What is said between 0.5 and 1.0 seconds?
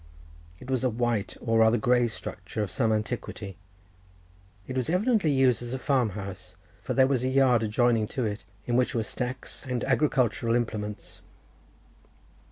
It was a